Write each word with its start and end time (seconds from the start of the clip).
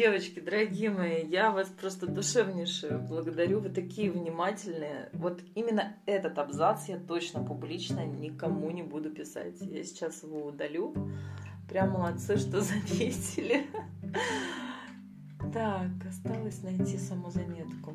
девочки, 0.00 0.40
дорогие 0.40 0.88
мои, 0.88 1.26
я 1.26 1.50
вас 1.50 1.68
просто 1.68 2.06
душевнейше 2.06 3.04
благодарю. 3.06 3.60
Вы 3.60 3.68
такие 3.68 4.10
внимательные. 4.10 5.10
Вот 5.12 5.42
именно 5.54 5.94
этот 6.06 6.38
абзац 6.38 6.88
я 6.88 6.98
точно 6.98 7.44
публично 7.44 8.06
никому 8.06 8.70
не 8.70 8.82
буду 8.82 9.10
писать. 9.10 9.60
Я 9.60 9.84
сейчас 9.84 10.22
его 10.22 10.46
удалю. 10.46 10.94
Прям 11.68 11.90
молодцы, 11.90 12.38
что 12.38 12.60
заметили. 12.62 13.66
Так, 15.52 15.90
осталось 16.08 16.62
найти 16.62 16.96
саму 16.96 17.30
заметку. 17.30 17.94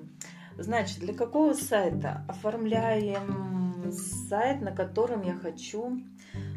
Значит, 0.59 0.99
для 0.99 1.15
какого 1.15 1.53
сайта? 1.53 2.23
Оформляем 2.27 3.91
сайт, 4.29 4.61
на 4.61 4.71
котором 4.71 5.23
я 5.23 5.33
хочу 5.33 5.99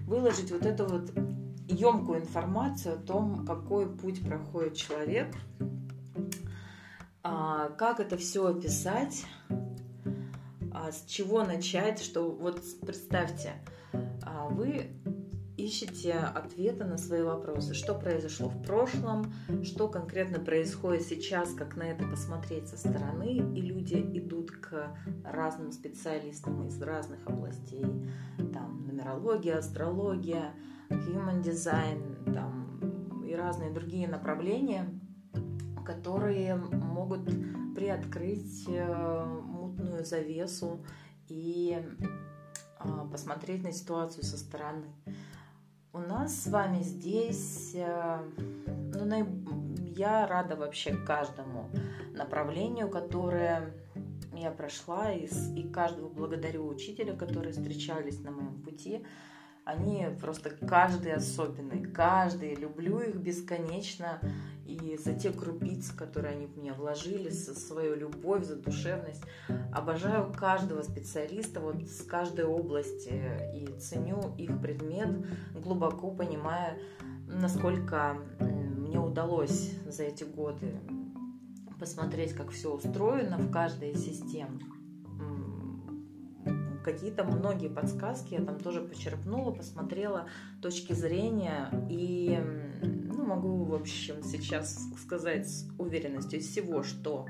выложить 0.07 0.51
вот 0.51 0.67
эту 0.67 0.85
вот 0.85 1.11
емкую 1.79 2.21
информацию 2.21 2.97
о 2.97 2.99
том, 2.99 3.47
какой 3.47 3.89
путь 3.89 4.25
проходит 4.25 4.75
человек, 4.75 5.35
а, 7.23 7.69
как 7.71 8.01
это 8.01 8.17
все 8.17 8.47
описать, 8.47 9.25
а, 10.73 10.91
с 10.91 11.05
чего 11.07 11.45
начать, 11.45 12.01
что 12.01 12.31
вот 12.31 12.61
представьте, 12.85 13.53
а, 14.23 14.49
вы 14.49 14.91
ищете 15.57 16.13
ответы 16.13 16.85
на 16.85 16.97
свои 16.97 17.23
вопросы. 17.23 17.75
Что 17.75 17.95
произошло 17.95 18.49
в 18.49 18.63
прошлом, 18.63 19.33
что 19.65 19.89
конкретно 19.89 20.39
происходит 20.39 21.03
сейчас, 21.03 21.53
как 21.53 21.77
на 21.77 21.83
это 21.83 22.05
посмотреть 22.05 22.69
со 22.69 22.77
стороны. 22.77 23.37
И 23.55 23.61
люди 23.61 23.97
идут 24.15 24.53
к 24.53 24.97
разным 25.25 25.73
специалистам 25.73 26.67
из 26.67 26.81
разных 26.81 27.27
областей. 27.27 27.85
Там 28.53 28.87
нумерология, 28.87 29.59
астрология, 29.59 30.55
human 30.89 31.43
design 31.43 32.33
там, 32.33 33.23
и 33.25 33.35
разные 33.35 33.71
другие 33.71 34.09
направления, 34.09 34.89
которые 35.85 36.57
могут 36.57 37.25
приоткрыть 37.75 38.65
э, 38.69 39.25
мутную 39.25 40.05
завесу 40.05 40.85
и 41.29 41.83
а, 42.79 43.07
посмотреть 43.07 43.63
на 43.63 43.73
ситуацию 43.73 44.25
со 44.25 44.37
стороны. 44.37 44.87
У 45.93 45.99
нас 45.99 46.43
с 46.43 46.47
вами 46.49 46.83
здесь, 46.83 47.73
э, 47.75 48.21
ну, 48.95 49.27
я 49.97 50.27
рада 50.27 50.57
вообще 50.57 50.95
каждому 50.97 51.71
направлению, 52.13 52.89
которое 52.89 53.73
я 54.33 54.51
прошла, 54.51 55.13
и, 55.13 55.27
и 55.57 55.69
каждого 55.69 56.09
благодарю 56.09 56.67
учителя, 56.67 57.17
которые 57.17 57.53
встречались 57.53 58.21
на 58.21 58.31
моем 58.31 58.63
пути. 58.63 59.05
Они 59.69 60.07
просто 60.19 60.49
каждый 60.49 61.13
особенный, 61.13 61.85
каждый, 61.85 62.55
люблю 62.55 63.01
их 63.01 63.17
бесконечно. 63.17 64.19
И 64.65 64.99
за 65.05 65.13
те 65.13 65.31
крупицы, 65.31 65.95
которые 65.95 66.37
они 66.37 66.47
в 66.47 66.57
меня 66.57 66.73
вложили, 66.73 67.29
за 67.29 67.55
свою 67.55 67.95
любовь, 67.95 68.47
за 68.47 68.57
душевность. 68.57 69.23
Обожаю 69.71 70.33
каждого 70.33 70.81
специалиста 70.81 71.61
вот 71.61 71.83
с 71.83 72.03
каждой 72.03 72.47
области 72.47 73.23
и 73.55 73.67
ценю 73.79 74.35
их 74.39 74.59
предмет, 74.59 75.11
глубоко 75.53 76.13
понимая, 76.13 76.79
насколько 77.27 78.17
мне 78.41 78.99
удалось 78.99 79.73
за 79.87 80.05
эти 80.05 80.25
годы 80.25 80.81
посмотреть, 81.79 82.33
как 82.33 82.53
все 82.53 82.73
устроено 82.75 83.37
в 83.37 83.51
каждой 83.51 83.91
из 83.91 84.03
систем 84.03 84.78
какие-то 86.85 87.25
многие 87.25 87.69
подсказки 87.69 88.35
я 88.35 88.45
там 88.45 88.59
тоже 88.59 88.81
почерпнула, 88.81 89.53
посмотрела 89.53 90.29
точки 90.61 90.93
зрения 90.93 91.71
и 91.89 92.39
ну, 92.83 93.27
могу, 93.27 93.65
в 93.65 93.75
общем, 93.75 94.23
сейчас 94.23 94.79
сказать 95.03 95.49
с 95.49 95.69
уверенностью 95.79 96.39
из 96.39 96.49
всего, 96.49 96.83
что 96.83 97.27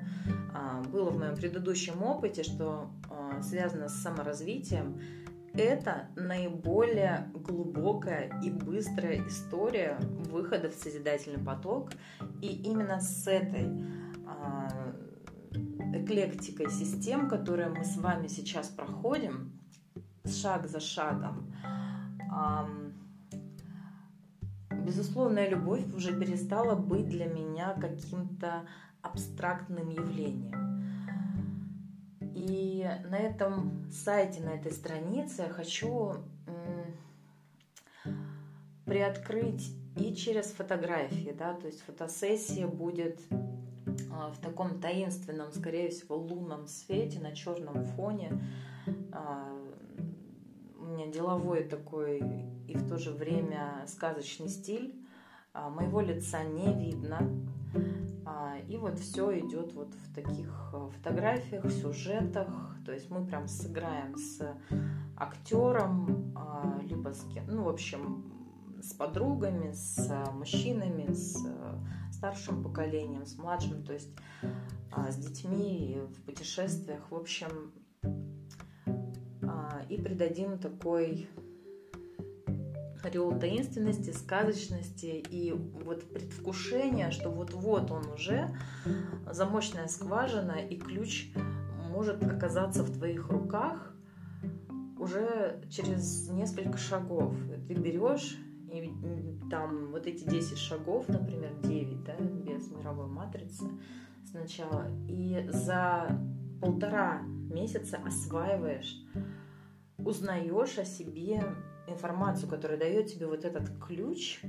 а, 0.54 0.82
было 0.82 1.10
в 1.10 1.18
моем 1.18 1.36
предыдущем 1.36 2.02
опыте, 2.02 2.42
что 2.42 2.90
а, 3.10 3.42
связано 3.42 3.88
с 3.88 3.94
саморазвитием, 3.94 5.00
это 5.54 6.08
наиболее 6.14 7.30
глубокая 7.34 8.30
и 8.42 8.50
быстрая 8.50 9.26
история 9.26 9.98
выхода 10.30 10.70
в 10.70 10.74
созидательный 10.74 11.42
поток. 11.42 11.90
И 12.40 12.48
именно 12.48 13.00
с 13.00 13.26
этой 13.26 13.84
а, 14.26 14.87
эклектикой 15.94 16.70
систем, 16.70 17.28
которые 17.28 17.68
мы 17.68 17.84
с 17.84 17.96
вами 17.96 18.26
сейчас 18.28 18.68
проходим, 18.68 19.52
шаг 20.26 20.68
за 20.68 20.80
шагом, 20.80 21.52
безусловная 24.70 25.48
любовь 25.48 25.84
уже 25.94 26.18
перестала 26.18 26.74
быть 26.74 27.08
для 27.08 27.26
меня 27.26 27.74
каким-то 27.74 28.66
абстрактным 29.02 29.88
явлением. 29.88 30.68
И 32.34 32.88
на 33.08 33.16
этом 33.16 33.90
сайте, 33.90 34.40
на 34.40 34.50
этой 34.50 34.72
странице 34.72 35.42
я 35.42 35.48
хочу 35.48 36.14
приоткрыть 38.84 39.70
и 39.96 40.14
через 40.14 40.46
фотографии, 40.52 41.34
да, 41.36 41.54
то 41.54 41.66
есть 41.66 41.82
фотосессия 41.82 42.66
будет 42.66 43.20
в 44.06 44.38
таком 44.40 44.80
таинственном, 44.80 45.52
скорее 45.52 45.90
всего, 45.90 46.16
лунном 46.16 46.66
свете 46.66 47.20
на 47.20 47.34
черном 47.34 47.84
фоне. 47.84 48.40
А, 49.12 49.52
у 50.78 50.84
меня 50.84 51.06
деловой 51.06 51.64
такой 51.64 52.20
и 52.66 52.76
в 52.76 52.88
то 52.88 52.98
же 52.98 53.10
время 53.10 53.84
сказочный 53.86 54.48
стиль. 54.48 54.94
А, 55.52 55.70
моего 55.70 56.00
лица 56.00 56.42
не 56.44 56.72
видно. 56.72 57.20
И 58.68 58.76
вот 58.76 58.98
все 58.98 59.38
идет 59.38 59.72
вот 59.72 59.94
в 59.94 60.14
таких 60.14 60.74
фотографиях, 60.96 61.70
сюжетах. 61.70 62.76
То 62.84 62.92
есть 62.92 63.10
мы 63.10 63.24
прям 63.26 63.48
сыграем 63.48 64.16
с 64.16 64.42
актером, 65.16 66.34
либо 66.82 67.10
с 67.14 67.24
кем, 67.32 67.46
ну, 67.46 67.62
в 67.64 67.68
общем, 67.68 68.30
с 68.82 68.92
подругами, 68.92 69.72
с 69.72 70.30
мужчинами, 70.34 71.12
с 71.12 71.42
старшим 72.18 72.64
поколением, 72.64 73.24
с 73.24 73.38
младшим, 73.38 73.84
то 73.84 73.92
есть 73.92 74.10
а, 74.90 75.10
с 75.12 75.16
детьми 75.16 76.00
в 76.10 76.22
путешествиях, 76.22 77.00
в 77.10 77.14
общем, 77.14 77.72
а, 79.42 79.82
и 79.88 79.96
придадим 80.02 80.58
такой 80.58 81.28
ореол 83.04 83.38
таинственности, 83.38 84.10
сказочности 84.10 85.24
и 85.30 85.52
вот 85.52 86.12
предвкушение, 86.12 87.12
что 87.12 87.30
вот-вот 87.30 87.92
он 87.92 88.10
уже 88.10 88.48
замочная 89.30 89.86
скважина 89.86 90.56
и 90.58 90.76
ключ 90.76 91.28
может 91.88 92.24
оказаться 92.24 92.82
в 92.82 92.92
твоих 92.92 93.28
руках 93.28 93.94
уже 94.98 95.62
через 95.70 96.28
несколько 96.30 96.78
шагов. 96.78 97.32
Ты 97.68 97.74
берешь 97.74 98.36
и 98.70 99.48
там 99.50 99.90
вот 99.90 100.06
эти 100.06 100.24
10 100.24 100.58
шагов, 100.58 101.08
например, 101.08 101.52
9, 101.62 102.04
да, 102.04 102.16
без 102.16 102.70
мировой 102.70 103.06
матрицы 103.06 103.64
сначала, 104.30 104.86
и 105.08 105.46
за 105.48 106.08
полтора 106.60 107.22
месяца 107.22 107.98
осваиваешь, 108.04 108.96
узнаешь 109.96 110.78
о 110.78 110.84
себе 110.84 111.42
информацию, 111.86 112.48
которая 112.48 112.78
дает 112.78 113.06
тебе 113.06 113.26
вот 113.26 113.44
этот 113.44 113.70
ключ 113.84 114.40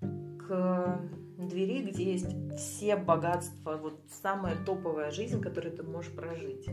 к 0.00 1.00
двери, 1.38 1.82
где 1.90 2.12
есть 2.12 2.56
все 2.56 2.96
богатства, 2.96 3.76
вот 3.76 4.00
самая 4.22 4.56
топовая 4.64 5.10
жизнь, 5.10 5.40
которую 5.40 5.76
ты 5.76 5.82
можешь 5.82 6.12
прожить 6.12 6.66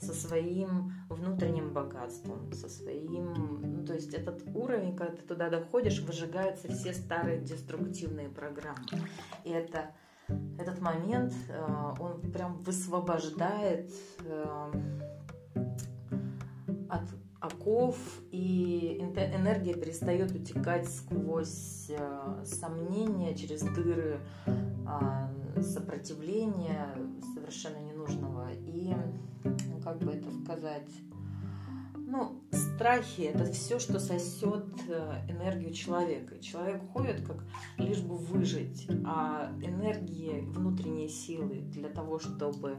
со 0.00 0.14
своим 0.14 0.92
внутренним 1.08 1.72
богатством, 1.72 2.52
со 2.52 2.68
своим... 2.68 3.32
Ну, 3.60 3.84
то 3.84 3.94
есть 3.94 4.14
этот 4.14 4.42
уровень, 4.54 4.96
когда 4.96 5.16
ты 5.16 5.22
туда 5.22 5.50
доходишь, 5.50 6.00
выжигаются 6.00 6.68
все 6.68 6.92
старые 6.92 7.40
деструктивные 7.40 8.28
программы. 8.28 8.86
И 9.44 9.50
это, 9.50 9.92
этот 10.58 10.80
момент, 10.80 11.34
э, 11.48 11.94
он 11.98 12.20
прям 12.32 12.62
высвобождает 12.62 13.90
э, 14.24 14.72
от 16.88 17.04
оков, 17.40 17.96
и 18.30 18.98
энергия 19.00 19.74
перестает 19.74 20.32
утекать 20.32 20.88
сквозь 20.88 21.90
э, 21.90 22.44
сомнения, 22.44 23.34
через 23.36 23.62
дыры 23.62 24.20
сопротивления 25.60 26.88
совершенно 27.34 27.87
сказать, 30.58 30.90
ну, 31.94 32.42
страхи– 32.50 33.20
это 33.34 33.44
все, 33.52 33.78
что 33.78 34.00
сосет 34.00 34.66
э, 34.88 35.26
энергию 35.28 35.72
человека. 35.72 36.38
Человек 36.38 36.82
ходит 36.92 37.26
как 37.26 37.36
лишь 37.76 38.00
бы 38.00 38.16
выжить, 38.16 38.88
а 39.06 39.52
энергии, 39.62 40.40
внутренние 40.40 41.08
силы 41.08 41.60
для 41.70 41.88
того, 41.90 42.18
чтобы 42.18 42.78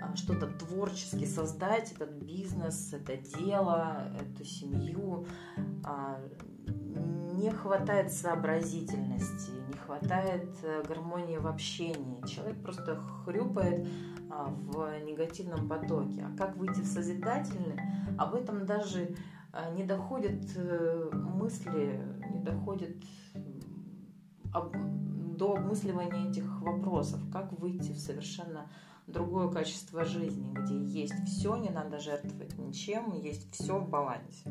а, 0.00 0.16
что-то 0.16 0.48
творчески 0.48 1.24
создать, 1.24 1.92
этот 1.92 2.10
бизнес, 2.10 2.92
это 2.92 3.16
дело, 3.38 4.12
эту 4.20 4.44
семью, 4.44 5.26
а, 5.84 6.20
не 7.34 7.50
хватает 7.50 8.12
сообразительности, 8.12 9.52
не 9.68 9.78
хватает 9.78 10.48
э, 10.62 10.82
гармонии 10.86 11.36
в 11.36 11.46
общении. 11.46 12.26
Человек 12.26 12.60
просто 12.62 13.00
хрюпает 13.24 13.86
в 14.28 15.00
негативном 15.04 15.68
потоке. 15.68 16.24
А 16.24 16.36
как 16.36 16.56
выйти 16.56 16.80
в 16.80 16.86
созидательный, 16.86 17.78
об 18.18 18.34
этом 18.34 18.66
даже 18.66 19.14
а, 19.52 19.70
не 19.70 19.84
доходят 19.84 20.42
э, 20.56 21.10
мысли, 21.12 22.00
не 22.32 22.40
доходит 22.40 23.04
до 25.36 25.56
обмысливания 25.56 26.30
этих 26.30 26.60
вопросов, 26.60 27.20
как 27.32 27.52
выйти 27.52 27.92
в 27.92 27.98
совершенно 27.98 28.70
другое 29.06 29.48
качество 29.48 30.04
жизни, 30.04 30.52
где 30.52 30.78
есть 30.78 31.24
все, 31.26 31.56
не 31.56 31.70
надо 31.70 31.98
жертвовать 31.98 32.56
ничем, 32.58 33.12
есть 33.12 33.52
все 33.52 33.78
в 33.78 33.88
балансе. 33.88 34.50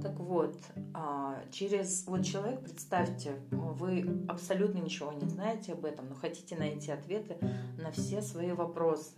Так 0.00 0.18
вот, 0.18 0.56
а, 0.94 1.38
через 1.50 2.06
вот 2.06 2.24
человек, 2.24 2.62
представьте, 2.62 3.36
вы 3.50 4.24
абсолютно 4.26 4.78
ничего 4.78 5.12
не 5.12 5.28
знаете 5.28 5.74
об 5.74 5.84
этом, 5.84 6.08
но 6.08 6.14
хотите 6.14 6.56
найти 6.56 6.90
ответы 6.90 7.36
на 7.78 7.90
все 7.90 8.22
свои 8.22 8.52
вопросы. 8.52 9.12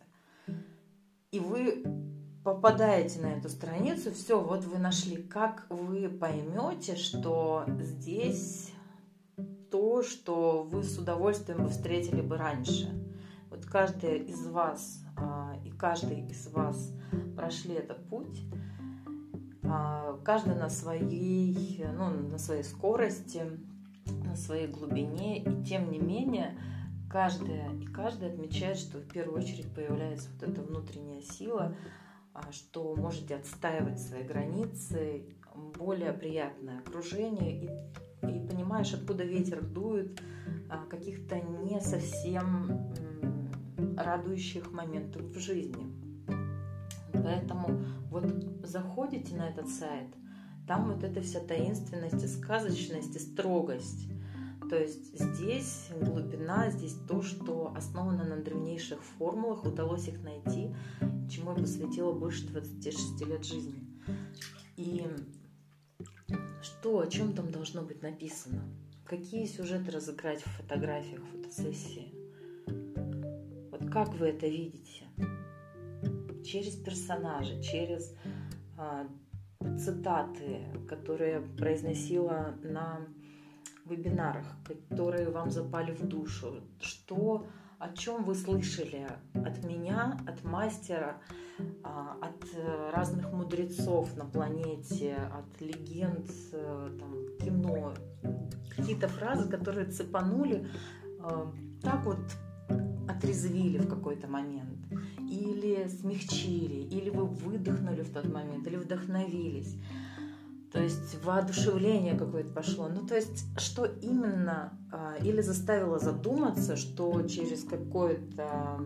И 1.31 1.38
вы 1.38 1.85
попадаете 2.43 3.21
на 3.21 3.26
эту 3.26 3.49
страницу, 3.49 4.12
все, 4.12 4.41
вот 4.41 4.65
вы 4.65 4.79
нашли, 4.79 5.17
как 5.17 5.67
вы 5.71 6.09
поймете, 6.09 6.97
что 6.97 7.65
здесь 7.81 8.73
то, 9.71 10.03
что 10.03 10.65
вы 10.65 10.82
с 10.82 10.99
удовольствием 10.99 11.62
бы 11.62 11.69
встретили 11.69 12.21
бы 12.21 12.37
раньше. 12.37 12.93
Вот 13.49 13.65
каждый 13.65 14.19
из 14.19 14.47
вас 14.49 15.05
а, 15.17 15.56
и 15.65 15.71
каждый 15.71 16.26
из 16.26 16.49
вас 16.49 16.93
прошли 17.37 17.75
этот 17.75 18.09
путь, 18.09 18.41
каждый 20.25 20.55
на 20.55 20.69
своей, 20.69 21.85
ну, 21.97 22.11
на 22.11 22.38
своей 22.38 22.65
скорости, 22.65 23.43
на 24.06 24.37
своей 24.37 24.67
глубине, 24.67 25.43
и 25.43 25.65
тем 25.65 25.91
не 25.91 25.99
менее 25.99 26.59
каждая 27.15 27.73
и 27.75 27.87
каждый 27.87 28.32
отмечает, 28.32 28.76
что 28.76 28.99
в 28.99 29.06
первую 29.06 29.41
очередь 29.41 29.73
появляется 29.73 30.29
вот 30.35 30.49
эта 30.49 30.62
внутренняя 30.62 31.21
сила, 31.23 31.75
а, 32.32 32.50
что 32.50 32.97
можете 32.97 33.37
отстаивать 33.37 34.00
свои 34.00 34.25
границы, 34.25 35.23
более 35.55 36.12
приятное 36.12 36.81
окружение. 36.81 37.65
И, 37.65 37.67
и 38.23 38.47
понимаешь, 38.49 38.93
откуда 38.93 39.23
ветер 39.23 39.62
дует, 39.62 40.21
а, 40.69 40.85
каких-то 40.87 41.41
не 41.41 41.81
совсем 41.81 42.93
радующих 43.97 44.73
моментов 44.73 45.23
в 45.23 45.38
жизни. 45.38 46.03
Поэтому 47.25 47.82
вот 48.11 48.26
заходите 48.62 49.35
на 49.35 49.49
этот 49.49 49.69
сайт, 49.69 50.09
там 50.69 50.93
вот 50.93 51.03
эта 51.03 51.23
вся 51.23 51.41
таинственность 51.41 52.23
и 52.23 52.29
сказочность 52.29 53.17
и 53.17 53.19
строгость. 53.19 54.09
То 54.69 54.76
есть 54.76 55.19
здесь 55.19 55.88
глубина, 56.00 56.71
здесь 56.71 56.97
то, 57.09 57.23
что 57.23 57.73
основано 57.75 58.25
на 58.25 58.37
древнейших 58.37 59.03
формулах, 59.03 59.65
удалось 59.65 60.09
их 60.09 60.23
найти, 60.23 60.75
чему 61.31 61.53
я 61.53 61.56
посвятила 61.56 62.12
больше 62.12 62.47
26 62.47 63.26
лет 63.26 63.44
жизни. 63.44 63.85
И 64.76 65.06
что, 66.62 67.00
о 67.00 67.06
чем 67.06 67.35
там 67.35 67.50
должно 67.50 67.82
быть 67.82 68.03
написано? 68.03 68.62
Какие 69.06 69.47
сюжеты 69.47 69.91
разыграть 69.91 70.43
в 70.43 70.50
фотографиях, 70.56 71.23
фотосессии? 71.32 72.15
Вот 73.71 73.91
как 73.91 74.15
вы 74.15 74.29
это 74.29 74.47
видите? 74.47 75.05
Через 76.44 76.76
персонажей, 76.76 77.62
через 77.62 78.14
а, 78.76 79.06
цитаты, 79.79 80.67
которые 80.88 81.41
произносила 81.41 82.55
на 82.62 83.00
вебинарах, 83.85 84.46
которые 84.88 85.31
вам 85.31 85.50
запали 85.50 85.93
в 85.93 86.06
душу, 86.06 86.61
что, 86.81 87.46
о 87.79 87.93
чем 87.93 88.25
вы 88.25 88.35
слышали 88.35 89.08
от 89.35 89.64
меня, 89.64 90.19
от 90.26 90.43
мастера, 90.44 91.20
а, 91.82 92.17
от 92.20 92.44
э, 92.56 92.90
разных 92.93 93.32
мудрецов 93.32 94.17
на 94.17 94.25
планете, 94.25 95.14
от 95.14 95.61
легенд, 95.61 96.29
э, 96.52 96.97
там, 96.99 97.14
кино, 97.40 97.94
какие-то 98.76 99.06
фразы, 99.06 99.49
которые 99.49 99.87
цепанули, 99.87 100.67
а, 101.20 101.52
так 101.82 102.05
вот 102.05 102.19
отрезвили 103.08 103.78
в 103.78 103.88
какой-то 103.88 104.28
момент 104.28 104.78
или 105.18 105.88
смягчили, 105.88 106.86
или 106.88 107.10
вы 107.10 107.24
выдохнули 107.24 108.02
в 108.02 108.12
тот 108.12 108.32
момент, 108.32 108.66
или 108.66 108.76
вдохновились. 108.76 109.76
То 110.72 110.82
есть 110.82 111.24
воодушевление 111.24 112.18
какое-то 112.18 112.50
пошло. 112.50 112.88
Ну, 112.88 113.06
то 113.06 113.14
есть, 113.14 113.46
что 113.60 113.84
именно 113.84 114.76
а, 114.90 115.14
или 115.22 115.40
заставило 115.40 116.00
задуматься, 116.00 116.74
что 116.76 117.22
через 117.22 117.62
какое-то 117.62 118.80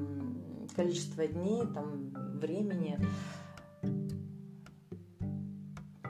количество 0.76 1.26
дней, 1.26 1.62
там, 1.74 2.12
времени, 2.38 2.98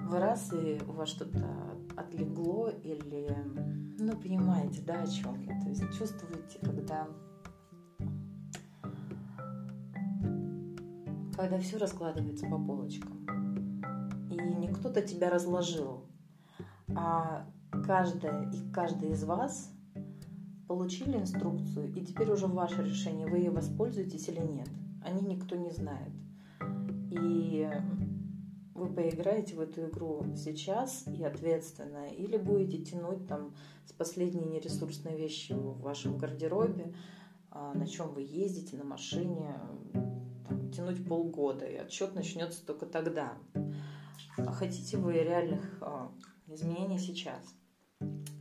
вы 0.02 0.18
раз 0.18 0.52
и 0.52 0.80
у 0.88 0.92
вас 0.92 1.10
что-то 1.10 1.46
отлегло 1.96 2.70
или, 2.70 3.36
ну, 3.98 4.16
понимаете, 4.16 4.82
да, 4.82 5.02
о 5.02 5.06
чем 5.06 5.38
я. 5.40 5.60
То 5.60 5.68
есть 5.68 5.82
чувствуете, 5.96 6.58
когда 6.60 7.06
когда 11.38 11.60
все 11.60 11.78
раскладывается 11.78 12.46
по 12.48 12.58
полочкам. 12.58 13.24
И 14.28 14.34
не 14.34 14.68
кто-то 14.68 15.00
тебя 15.02 15.30
разложил, 15.30 16.04
а 16.96 17.46
каждая 17.86 18.50
и 18.50 18.72
каждый 18.72 19.12
из 19.12 19.22
вас 19.22 19.70
получили 20.66 21.16
инструкцию, 21.16 21.94
и 21.94 22.04
теперь 22.04 22.30
уже 22.30 22.48
ваше 22.48 22.82
решение, 22.82 23.28
вы 23.28 23.38
ей 23.38 23.50
воспользуетесь 23.50 24.28
или 24.28 24.40
нет. 24.40 24.68
Они 25.04 25.22
никто 25.22 25.54
не 25.54 25.70
знает. 25.70 26.12
И 27.10 27.70
вы 28.74 28.92
поиграете 28.92 29.54
в 29.54 29.60
эту 29.60 29.86
игру 29.86 30.26
сейчас 30.36 31.06
и 31.06 31.22
ответственно, 31.22 32.08
или 32.08 32.36
будете 32.36 32.82
тянуть 32.82 33.28
там 33.28 33.54
с 33.86 33.92
последней 33.92 34.44
нересурсной 34.44 35.16
вещью 35.16 35.56
в 35.56 35.82
вашем 35.82 36.18
гардеробе, 36.18 36.92
а, 37.50 37.74
на 37.74 37.86
чем 37.86 38.12
вы 38.12 38.22
ездите, 38.22 38.76
на 38.76 38.84
машине, 38.84 39.54
тянуть 40.70 41.06
полгода, 41.06 41.66
и 41.66 41.76
отчет 41.76 42.14
начнется 42.14 42.64
только 42.64 42.86
тогда. 42.86 43.34
А 44.36 44.52
хотите 44.52 44.96
вы 44.96 45.14
реальных 45.14 45.78
а, 45.80 46.12
изменений 46.46 46.98
сейчас? 46.98 47.42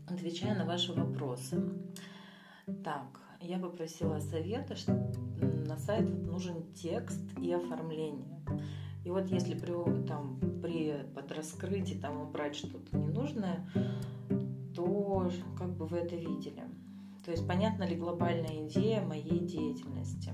Отвечая 0.08 0.58
на 0.58 0.66
ваши 0.66 0.94
вопросы. 0.94 1.62
Так, 2.84 3.20
я 3.42 3.60
попросила 3.60 4.20
совета, 4.20 4.76
что 4.76 4.94
на 5.42 5.78
сайт 5.78 6.08
нужен 6.08 6.74
текст 6.74 7.24
и 7.42 7.52
оформление. 7.52 8.44
И 9.04 9.10
вот 9.10 9.28
если 9.28 9.58
при, 9.58 10.06
там, 10.06 10.40
при 10.62 11.06
подраскрытии 11.16 11.96
там 11.96 12.22
убрать 12.22 12.56
что-то 12.56 12.98
ненужное, 12.98 13.70
то 14.76 15.32
как 15.58 15.76
бы 15.76 15.88
вы 15.88 15.98
это 15.98 16.16
видели. 16.16 16.64
То 17.24 17.32
есть 17.32 17.48
понятна 17.48 17.84
ли 17.84 17.96
глобальная 17.96 18.68
идея 18.68 19.02
моей 19.02 19.40
деятельности. 19.40 20.32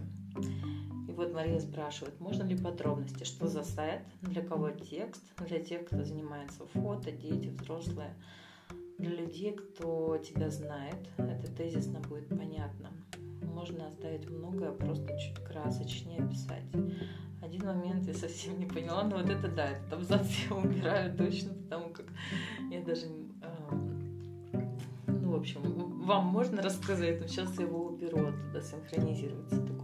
И 1.14 1.16
вот 1.16 1.32
Мария 1.32 1.60
спрашивает, 1.60 2.20
можно 2.20 2.42
ли 2.42 2.58
подробности, 2.58 3.24
что 3.24 3.48
за 3.48 3.64
сайт, 3.64 4.02
для 4.24 4.42
кого 4.42 4.72
текст, 4.72 5.22
для 5.46 5.60
тех, 5.60 5.86
кто 5.86 6.04
занимается 6.04 6.66
фото, 6.74 7.12
дети, 7.12 7.50
взрослые, 7.50 8.16
для 8.98 9.12
людей, 9.12 9.52
кто 9.52 10.18
тебя 10.18 10.50
знает, 10.50 11.08
это 11.18 11.52
тезисно 11.56 12.00
будет 12.00 12.30
понятно. 12.30 12.90
Можно 13.44 13.86
оставить 13.86 14.28
многое, 14.28 14.72
просто 14.72 15.08
чуть 15.20 15.38
красочнее 15.44 16.28
писать. 16.28 16.64
Один 17.44 17.64
момент 17.64 18.08
я 18.08 18.16
совсем 18.16 18.58
не 18.58 18.66
поняла, 18.66 19.04
но 19.04 19.18
вот 19.18 19.30
это 19.30 19.48
да, 19.50 19.70
этот 19.70 19.94
абзац 19.94 20.28
я 20.50 20.56
убираю 20.56 21.16
точно, 21.16 21.54
потому 21.54 21.90
как 21.90 22.08
я 22.72 22.82
даже... 22.82 23.06
ну, 25.06 25.32
в 25.32 25.36
общем, 25.36 25.62
вам 26.06 26.26
можно 26.26 26.64
рассказать, 26.64 27.22
но 27.22 27.28
сейчас 27.28 27.56
я 27.60 27.66
его 27.66 27.86
уберу 27.86 28.30
оттуда, 28.30 28.64
синхронизируется 28.64 29.62
документ 29.62 29.84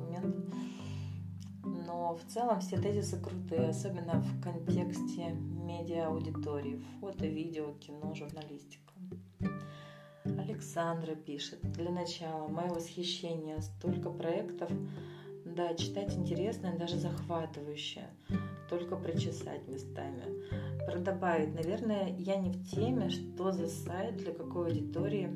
в 1.99 2.31
целом 2.31 2.59
все 2.61 2.77
тезисы 2.77 3.19
крутые, 3.19 3.69
особенно 3.69 4.21
в 4.21 4.41
контексте 4.41 5.31
медиа-аудитории, 5.31 6.81
фото, 6.99 7.27
видео, 7.27 7.73
кино, 7.79 8.13
журналистика. 8.15 8.93
Александра 10.25 11.15
пишет, 11.15 11.59
для 11.73 11.91
начала, 11.91 12.47
мое 12.47 12.69
восхищение, 12.69 13.61
столько 13.61 14.09
проектов, 14.09 14.71
да, 15.45 15.73
читать 15.73 16.15
интересно 16.15 16.67
и 16.67 16.77
даже 16.77 16.97
захватывающе, 16.97 18.07
только 18.69 18.95
прочесать 18.95 19.67
местами. 19.67 20.23
Продобавить, 20.85 21.53
наверное, 21.53 22.15
я 22.17 22.35
не 22.35 22.49
в 22.49 22.65
теме, 22.69 23.09
что 23.09 23.51
за 23.51 23.67
сайт, 23.67 24.17
для 24.17 24.33
какой 24.33 24.67
аудитории. 24.67 25.29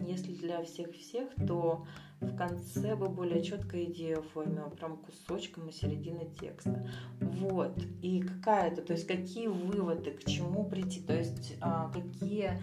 Если 0.00 0.34
для 0.34 0.62
всех-всех, 0.62 1.28
то 1.46 1.86
в 2.20 2.36
конце 2.36 2.96
бы 2.96 3.08
более 3.08 3.42
четкая 3.42 3.84
идея 3.84 4.18
оформила, 4.18 4.68
прям 4.68 4.96
кусочком 4.96 5.68
и 5.68 5.72
середины 5.72 6.28
текста. 6.40 6.88
Вот. 7.20 7.78
И 8.02 8.20
какая-то, 8.20 8.82
то 8.82 8.92
есть 8.92 9.06
какие 9.06 9.46
выводы, 9.46 10.10
к 10.10 10.24
чему 10.24 10.64
прийти, 10.64 11.00
то 11.00 11.14
есть 11.14 11.54
а, 11.60 11.90
какие 11.92 12.60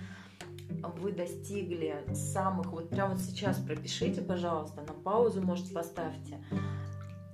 вы 1.00 1.12
достигли 1.12 2.04
самых, 2.14 2.72
вот 2.72 2.90
прямо 2.90 3.18
сейчас 3.18 3.58
пропишите, 3.58 4.22
пожалуйста, 4.22 4.82
на 4.82 4.94
паузу, 4.94 5.42
может, 5.42 5.74
поставьте, 5.74 6.40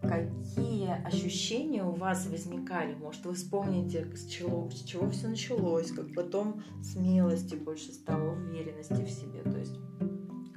какие 0.01 0.89
ощущения 1.05 1.84
у 1.84 1.91
вас 1.91 2.25
возникали. 2.27 2.96
Может, 2.96 3.25
вы 3.25 3.34
вспомните, 3.34 4.05
с 4.15 4.27
чего, 4.27 4.70
с 4.70 4.84
чего 4.84 5.10
все 5.10 5.27
началось, 5.27 5.91
как 5.91 6.13
потом 6.13 6.63
смелости 6.81 7.55
больше 7.55 7.91
стало, 7.93 8.31
уверенности 8.31 9.03
в 9.03 9.10
себе. 9.10 9.43
То 9.43 9.58
есть 9.58 9.75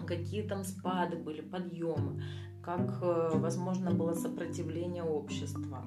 какие 0.07 0.43
там 0.43 0.65
спады 0.65 1.17
были, 1.17 1.41
подъемы, 1.41 2.23
как, 2.63 3.03
э, 3.03 3.31
возможно, 3.35 3.91
было 3.91 4.15
сопротивление 4.15 5.03
общества, 5.03 5.85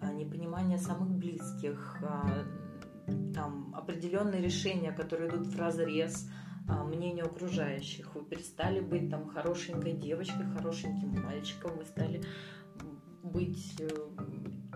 а, 0.00 0.12
непонимание 0.12 0.78
самых 0.78 1.10
близких, 1.10 1.98
а, 2.02 2.44
там, 3.34 3.74
определенные 3.74 4.42
решения, 4.42 4.92
которые 4.92 5.30
идут 5.30 5.46
в 5.46 5.58
разрез 5.58 6.28
мнению 6.66 7.26
окружающих. 7.26 8.12
Вы 8.16 8.24
перестали 8.24 8.80
быть 8.80 9.08
там 9.08 9.28
хорошенькой 9.28 9.92
девочкой, 9.92 10.46
хорошеньким 10.46 11.22
мальчиком, 11.22 11.76
вы 11.76 11.84
стали 11.84 12.20
быть 13.32 13.74
э, 13.80 13.88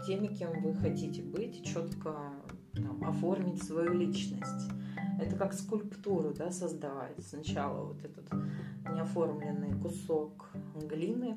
теми, 0.07 0.29
кем 0.29 0.63
вы 0.63 0.75
хотите 0.75 1.23
быть, 1.23 1.65
четко 1.65 2.33
там, 2.75 3.05
оформить 3.05 3.63
свою 3.63 3.95
личность. 3.95 4.71
Это 5.21 5.37
как 5.37 5.53
скульптуру 5.53 6.33
да, 6.35 6.51
создавать. 6.51 7.23
Сначала 7.25 7.85
вот 7.87 8.05
этот 8.05 8.31
неоформленный 8.95 9.79
кусок 9.81 10.51
глины, 10.89 11.37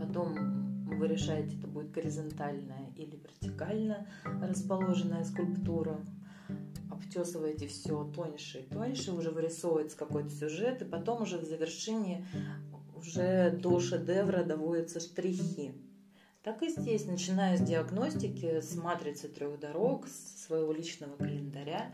потом 0.00 0.86
вы 0.98 1.08
решаете, 1.08 1.56
это 1.58 1.66
будет 1.66 1.90
горизонтальная 1.90 2.90
или 2.96 3.16
вертикально 3.16 4.06
расположенная 4.24 5.24
скульптура, 5.24 6.00
обтесываете 6.90 7.66
все 7.66 8.04
тоньше 8.14 8.60
и 8.60 8.62
тоньше, 8.62 9.12
уже 9.12 9.30
вырисовывается 9.30 9.96
какой-то 9.96 10.30
сюжет, 10.30 10.82
и 10.82 10.84
потом 10.84 11.22
уже 11.22 11.38
в 11.38 11.44
завершении 11.44 12.24
уже 12.96 13.50
до 13.50 13.80
шедевра 13.80 14.44
доводятся 14.44 15.00
штрихи. 15.00 15.72
Так 16.42 16.62
и 16.62 16.68
здесь, 16.68 17.06
начиная 17.06 17.56
с 17.56 17.60
диагностики, 17.60 18.60
с 18.60 18.76
матрицы 18.76 19.28
трех 19.28 19.58
дорог, 19.58 20.06
с 20.06 20.46
своего 20.46 20.72
личного 20.72 21.16
календаря, 21.16 21.92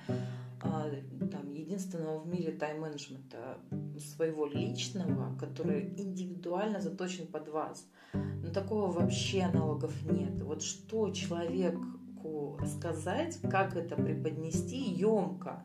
а, 0.61 0.91
там, 1.31 1.55
единственного 1.55 2.19
в 2.19 2.27
мире 2.27 2.53
тайм-менеджмента 2.53 3.59
своего 3.99 4.47
личного, 4.47 5.37
который 5.39 5.95
индивидуально 5.97 6.81
заточен 6.81 7.27
под 7.27 7.49
вас. 7.49 7.87
Но 8.13 8.51
такого 8.53 8.93
вообще 8.93 9.41
аналогов 9.41 9.95
нет. 10.03 10.43
Вот 10.43 10.63
что 10.63 11.11
человеку 11.11 12.59
рассказать, 12.61 13.39
как 13.51 13.75
это 13.75 13.97
преподнести 13.97 14.77
емко, 14.77 15.65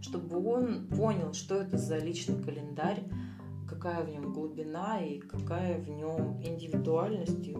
чтобы 0.00 0.38
он 0.48 0.86
понял, 0.86 1.34
что 1.34 1.56
это 1.56 1.76
за 1.76 1.98
личный 1.98 2.42
календарь, 2.42 3.02
какая 3.68 4.04
в 4.04 4.08
нем 4.08 4.32
глубина 4.32 5.00
и 5.00 5.18
какая 5.18 5.78
в 5.78 5.88
нем 5.88 6.40
индивидуальность. 6.42 7.50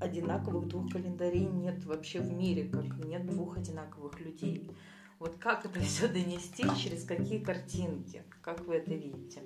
Одинаковых 0.00 0.68
двух 0.68 0.92
календарей 0.92 1.46
нет 1.46 1.84
вообще 1.86 2.20
в 2.20 2.30
мире, 2.32 2.68
как 2.68 3.04
нет 3.04 3.26
двух 3.26 3.56
одинаковых 3.56 4.20
людей. 4.20 4.70
Вот 5.18 5.36
как 5.38 5.64
это 5.64 5.80
все 5.80 6.08
донести, 6.08 6.64
через 6.76 7.04
какие 7.04 7.38
картинки, 7.38 8.22
как 8.42 8.66
вы 8.66 8.74
это 8.74 8.90
видите? 8.90 9.40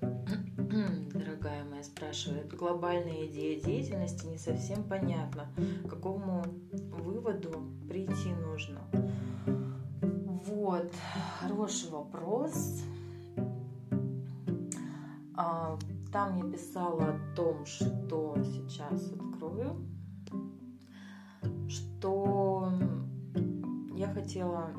Дорогая 1.14 1.64
моя 1.64 1.82
спрашивает, 1.82 2.52
глобальная 2.54 3.26
идея 3.26 3.60
деятельности 3.60 4.26
не 4.26 4.38
совсем 4.38 4.84
понятна. 4.84 5.48
К 5.84 5.90
какому 5.90 6.44
выводу 6.72 7.70
прийти 7.88 8.34
нужно? 8.34 8.80
Вот, 10.46 10.92
хороший 11.40 11.90
вопрос. 11.90 12.82
Там 16.12 16.36
я 16.36 16.50
писала 16.50 17.04
о 17.04 17.36
том, 17.36 17.64
что 17.64 18.36
сейчас 18.42 19.12
открою, 19.12 19.86
что 21.68 22.72
я 23.94 24.08
хотела 24.08 24.72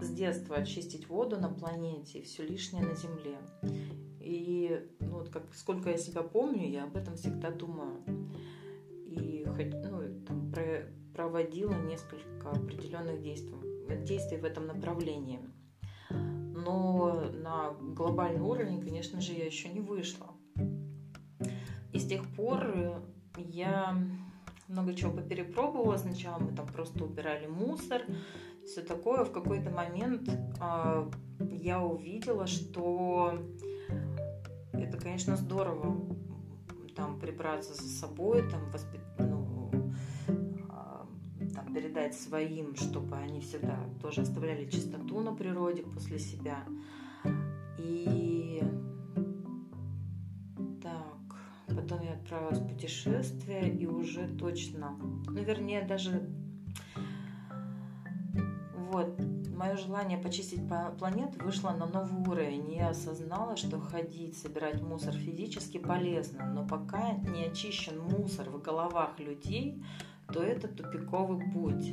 с 0.00 0.10
детства 0.10 0.56
очистить 0.56 1.08
воду 1.08 1.38
на 1.38 1.50
планете 1.50 2.20
и 2.20 2.22
все 2.22 2.46
лишнее 2.46 2.82
на 2.82 2.94
Земле. 2.94 3.38
И 4.20 4.88
ну, 5.00 5.18
вот 5.18 5.28
как, 5.28 5.54
сколько 5.54 5.90
я 5.90 5.98
себя 5.98 6.22
помню, 6.22 6.66
я 6.68 6.84
об 6.84 6.96
этом 6.96 7.16
всегда 7.16 7.50
думаю. 7.50 8.02
И 9.04 9.44
ну, 9.46 10.24
там, 10.26 10.50
про, 10.50 10.86
проводила 11.14 11.74
несколько 11.82 12.50
определенных 12.50 13.20
действий, 13.20 13.54
действий 14.04 14.38
в 14.38 14.44
этом 14.44 14.66
направлении 14.66 15.40
но 16.64 17.30
на 17.32 17.72
глобальный 17.80 18.40
уровень, 18.40 18.80
конечно 18.80 19.20
же, 19.20 19.32
я 19.32 19.46
еще 19.46 19.68
не 19.68 19.80
вышла. 19.80 20.28
И 21.92 21.98
с 21.98 22.06
тех 22.06 22.24
пор 22.34 23.02
я 23.36 23.96
много 24.68 24.94
чего 24.94 25.12
поперепробовала. 25.12 25.96
Сначала 25.96 26.38
мы 26.38 26.52
там 26.52 26.66
просто 26.66 27.04
убирали 27.04 27.46
мусор, 27.46 28.02
все 28.64 28.82
такое. 28.82 29.24
В 29.24 29.32
какой-то 29.32 29.70
момент 29.70 30.28
э, 30.28 31.10
я 31.50 31.80
увидела, 31.80 32.46
что 32.46 33.38
это, 34.72 34.98
конечно, 34.98 35.36
здорово 35.36 35.96
там 36.94 37.18
прибраться 37.18 37.74
за 37.74 37.88
собой, 37.88 38.48
там 38.50 38.70
воспитать 38.70 39.29
передать 41.72 42.14
своим, 42.14 42.74
чтобы 42.76 43.16
они 43.16 43.40
всегда 43.40 43.78
тоже 44.00 44.22
оставляли 44.22 44.68
чистоту 44.68 45.20
на 45.20 45.34
природе 45.34 45.82
после 45.82 46.18
себя. 46.18 46.64
И 47.78 48.62
так, 50.82 51.36
потом 51.68 52.02
я 52.02 52.14
отправилась 52.14 52.58
в 52.58 52.68
путешествие 52.68 53.74
и 53.74 53.86
уже 53.86 54.28
точно, 54.36 54.96
ну 55.26 55.42
вернее 55.42 55.82
даже 55.82 56.28
вот 58.90 59.18
мое 59.60 59.76
желание 59.76 60.16
почистить 60.18 60.62
планету 60.98 61.44
вышло 61.44 61.70
на 61.70 61.86
новый 61.86 62.26
уровень. 62.26 62.72
Я 62.72 62.88
осознала, 62.88 63.56
что 63.56 63.78
ходить, 63.78 64.36
собирать 64.38 64.80
мусор 64.80 65.12
физически 65.12 65.78
полезно, 65.78 66.46
но 66.46 66.66
пока 66.66 67.12
не 67.12 67.44
очищен 67.44 68.00
мусор 68.00 68.48
в 68.48 68.60
головах 68.62 69.18
людей, 69.18 69.82
то 70.32 70.42
это 70.42 70.68
тупиковый 70.68 71.44
путь. 71.52 71.92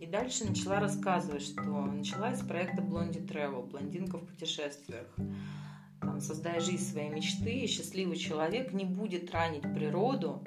И 0.00 0.06
дальше 0.06 0.44
начала 0.44 0.80
рассказывать, 0.80 1.42
что 1.42 1.62
начала 1.62 2.32
из 2.32 2.40
проекта 2.40 2.82
Blondie 2.82 3.26
Travel, 3.26 3.66
блондинка 3.66 4.18
в 4.18 4.26
путешествиях. 4.26 5.06
Там, 6.00 6.20
создая 6.20 6.60
жизнь 6.60 6.84
своей 6.84 7.08
мечты, 7.08 7.60
и 7.60 7.66
счастливый 7.66 8.16
человек 8.16 8.72
не 8.72 8.84
будет 8.84 9.32
ранить 9.32 9.62
природу. 9.62 10.42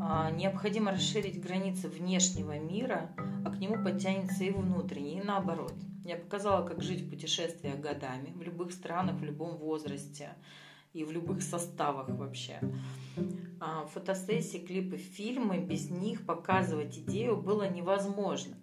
А, 0.00 0.30
необходимо 0.30 0.92
расширить 0.92 1.42
границы 1.42 1.88
внешнего 1.88 2.58
мира, 2.58 3.10
а 3.44 3.50
к 3.50 3.58
нему 3.58 3.82
подтянется 3.82 4.44
и 4.44 4.50
внутренний, 4.50 5.18
и 5.18 5.22
наоборот. 5.22 5.74
Я 6.04 6.16
показала, 6.16 6.66
как 6.66 6.82
жить 6.82 7.02
в 7.02 7.10
путешествиях 7.10 7.78
годами, 7.78 8.32
в 8.34 8.42
любых 8.42 8.72
странах, 8.72 9.16
в 9.16 9.24
любом 9.24 9.56
возрасте 9.56 10.30
и 10.92 11.04
в 11.04 11.12
любых 11.12 11.42
составах 11.42 12.08
вообще. 12.10 12.60
А, 13.60 13.86
фотосессии, 13.86 14.58
клипы, 14.58 14.96
фильмы, 14.96 15.58
без 15.58 15.90
них 15.90 16.26
показывать 16.26 16.98
идею 16.98 17.36
было 17.36 17.68
невозможно. 17.68 18.56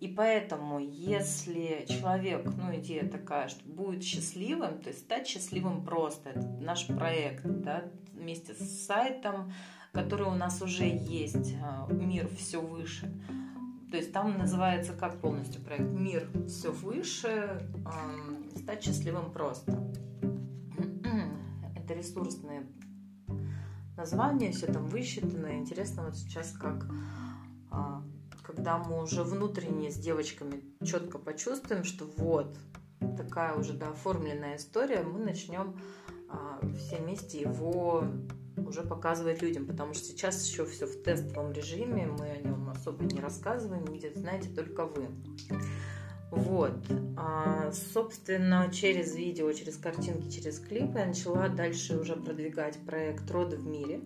И 0.00 0.08
поэтому, 0.08 0.78
если 0.78 1.86
человек, 1.88 2.46
ну, 2.56 2.74
идея 2.76 3.08
такая, 3.08 3.48
что 3.48 3.66
будет 3.68 4.02
счастливым, 4.02 4.78
то 4.80 4.88
есть 4.88 5.00
стать 5.00 5.26
счастливым 5.26 5.84
просто, 5.84 6.30
это 6.30 6.46
наш 6.60 6.86
проект, 6.86 7.42
да, 7.44 7.84
вместе 8.12 8.54
с 8.54 8.86
сайтом, 8.86 9.52
который 9.92 10.26
у 10.26 10.34
нас 10.34 10.62
уже 10.62 10.84
есть, 10.84 11.54
а, 11.62 11.86
«Мир 11.90 12.28
все 12.36 12.60
выше», 12.60 13.12
то 13.90 13.96
есть 13.96 14.12
там 14.12 14.36
называется 14.36 14.92
как 14.92 15.20
полностью 15.20 15.62
проект 15.62 15.88
«Мир 15.90 16.28
все 16.48 16.72
выше», 16.72 17.62
стать 18.56 18.82
счастливым 18.82 19.32
просто 19.32 19.92
это 21.86 21.94
ресурсные 21.94 22.66
названия, 23.96 24.50
все 24.50 24.66
там 24.66 24.86
высчитано. 24.86 25.56
Интересно 25.58 26.04
вот 26.04 26.16
сейчас 26.16 26.52
как 26.52 26.84
а, 27.70 28.02
когда 28.42 28.78
мы 28.78 29.02
уже 29.02 29.22
внутренне 29.22 29.90
с 29.90 29.96
девочками 29.96 30.62
четко 30.84 31.18
почувствуем, 31.18 31.84
что 31.84 32.04
вот 32.16 32.58
такая 33.16 33.54
уже 33.54 33.72
да, 33.72 33.90
оформленная 33.90 34.56
история, 34.56 35.02
мы 35.02 35.20
начнем 35.20 35.80
а, 36.28 36.60
все 36.76 36.96
вместе 36.96 37.40
его 37.40 38.04
уже 38.56 38.82
показывать 38.82 39.42
людям, 39.42 39.66
потому 39.66 39.94
что 39.94 40.06
сейчас 40.06 40.44
еще 40.44 40.66
все 40.66 40.86
в 40.86 41.02
тестовом 41.04 41.52
режиме, 41.52 42.06
мы 42.06 42.30
о 42.30 42.38
нем 42.38 42.68
особо 42.68 43.04
не 43.04 43.20
рассказываем, 43.20 43.84
видят, 43.84 44.16
знаете 44.16 44.48
только 44.48 44.86
вы. 44.86 45.08
Вот. 46.30 46.74
А, 47.16 47.70
собственно, 47.72 48.70
через 48.72 49.14
видео, 49.14 49.52
через 49.52 49.76
картинки, 49.76 50.28
через 50.28 50.58
клипы 50.58 50.98
я 50.98 51.06
начала 51.06 51.48
дальше 51.48 51.98
уже 51.98 52.16
продвигать 52.16 52.78
проект 52.84 53.30
«Роды 53.30 53.56
в 53.56 53.66
мире». 53.66 54.00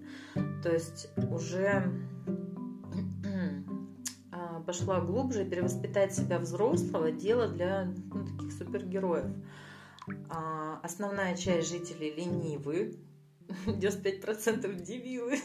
То 0.62 0.70
есть 0.72 1.08
уже 1.16 1.90
а, 4.32 4.60
пошла 4.60 5.00
глубже, 5.00 5.44
перевоспитать 5.44 6.14
себя 6.14 6.38
взрослого– 6.38 7.10
дело 7.12 7.48
для 7.48 7.86
ну, 7.86 8.26
таких 8.26 8.52
супергероев. 8.52 9.26
А, 10.28 10.80
основная 10.82 11.36
часть 11.36 11.68
жителей 11.70 12.14
ленивы, 12.14 12.98
95% 13.66 14.82
дебилы. 14.82 15.38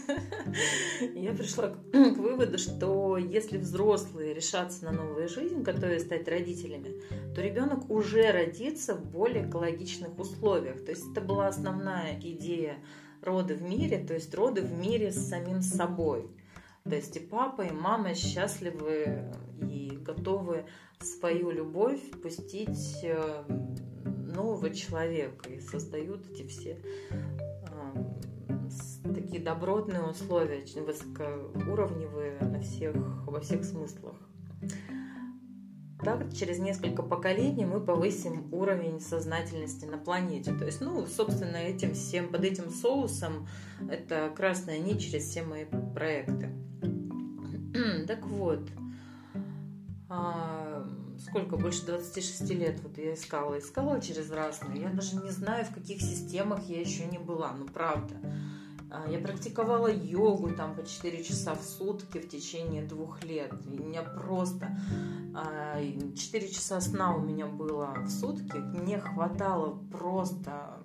Я 1.16 1.34
пришла 1.34 1.70
к, 1.92 2.18
выводу, 2.18 2.58
что 2.58 3.18
если 3.18 3.58
взрослые 3.58 4.34
решатся 4.34 4.86
на 4.86 4.92
новую 4.92 5.28
жизнь, 5.28 5.62
готовы 5.62 6.00
стать 6.00 6.28
родителями, 6.28 7.02
то 7.34 7.42
ребенок 7.42 7.90
уже 7.90 8.32
родится 8.32 8.96
в 8.96 9.06
более 9.06 9.48
экологичных 9.48 10.18
условиях. 10.20 10.84
То 10.86 10.92
есть 10.92 11.12
это 11.12 11.22
была 11.22 11.48
основная 11.48 12.20
идея 12.20 12.78
роды 13.22 13.56
в 13.56 13.62
мире, 13.62 14.04
то 14.06 14.14
есть 14.14 14.34
роды 14.36 14.62
в 14.62 14.72
мире 14.72 15.12
с 15.12 15.30
самим 15.30 15.62
собой. 15.62 16.30
То 16.84 16.96
есть 16.96 17.16
и 17.18 17.20
папа, 17.20 17.64
и 17.64 17.72
мама 17.72 18.14
счастливы 18.14 19.32
и 19.60 19.98
готовы 20.06 20.66
свою 21.00 21.50
любовь 21.50 22.00
пустить 22.22 23.00
э, 23.04 23.44
нового 24.36 24.70
человека 24.70 25.50
и 25.50 25.60
создают 25.60 26.30
эти 26.30 26.46
все 26.48 26.78
такие 29.36 29.44
добротные 29.44 30.04
условия, 30.04 30.62
очень 30.62 30.84
высокоуровневые 30.84 32.40
на 32.40 32.62
всех, 32.62 32.96
во 33.26 33.40
всех 33.40 33.66
смыслах. 33.66 34.16
Так, 36.04 36.34
через 36.34 36.60
несколько 36.60 37.04
поколений 37.04 37.66
мы 37.66 37.80
повысим 37.80 38.54
уровень 38.54 39.00
сознательности 39.00 39.86
на 39.86 39.98
планете. 39.98 40.54
То 40.54 40.66
есть, 40.66 40.82
ну, 40.82 41.06
собственно, 41.08 41.56
этим 41.58 41.94
всем, 41.94 42.30
под 42.30 42.44
этим 42.44 42.70
соусом 42.70 43.48
это 43.90 44.32
красная 44.36 44.80
нить 44.80 45.02
через 45.02 45.24
все 45.24 45.42
мои 45.42 45.66
проекты. 45.66 46.50
так 48.08 48.26
вот, 48.28 48.70
а, 50.10 50.88
сколько, 51.28 51.58
больше 51.58 51.86
26 51.86 52.50
лет 52.52 52.80
вот 52.82 52.98
я 52.98 53.14
искала, 53.14 53.58
искала 53.58 54.00
через 54.00 54.30
разные. 54.32 54.84
Я 54.84 54.90
даже 54.90 55.16
не 55.16 55.32
знаю, 55.32 55.66
в 55.66 55.74
каких 55.74 56.02
системах 56.02 56.62
я 56.68 56.80
еще 56.80 57.06
не 57.06 57.18
была, 57.18 57.54
ну 57.54 57.66
правда. 57.66 58.16
А, 58.92 59.10
я 59.10 59.20
практиковала 59.20 59.88
йогу 59.92 60.52
там 60.52 60.76
по 60.76 60.86
4 60.86 61.24
часа 61.24 61.56
в 61.56 61.64
сутки 61.64 62.20
в 62.20 62.30
течение 62.30 62.84
двух 62.84 63.24
лет. 63.24 63.54
И 63.72 63.80
у 63.80 63.84
меня 63.84 64.04
просто 64.04 64.78
4 65.34 65.34
а, 65.34 66.50
часа 66.50 66.82
сна 66.82 67.16
у 67.16 67.20
меня 67.20 67.46
было 67.48 67.94
в 68.00 68.10
сутки. 68.10 68.58
Мне 68.58 69.00
хватало 69.00 69.80
просто 69.92 70.80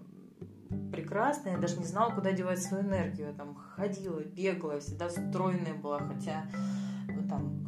прекрасно. 0.92 1.50
Я 1.50 1.58
даже 1.58 1.78
не 1.78 1.86
знала, 1.86 2.10
куда 2.10 2.32
девать 2.32 2.62
свою 2.62 2.84
энергию. 2.84 3.28
Я 3.28 3.34
там 3.34 3.54
ходила, 3.54 4.20
бегала, 4.20 4.80
всегда 4.80 5.10
стройная 5.10 5.74
была, 5.74 5.98
хотя 5.98 6.46